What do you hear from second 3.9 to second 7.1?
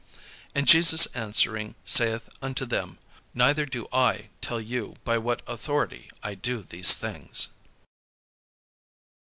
I tell you by what authority I do these